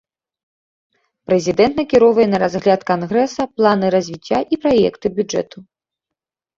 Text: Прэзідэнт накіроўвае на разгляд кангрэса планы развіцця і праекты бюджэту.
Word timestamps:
Прэзідэнт 1.27 1.73
накіроўвае 1.81 2.27
на 2.33 2.37
разгляд 2.45 2.81
кангрэса 2.91 3.41
планы 3.61 3.85
развіцця 4.01 4.39
і 4.55 4.63
праекты 4.67 5.17
бюджэту. 5.23 5.57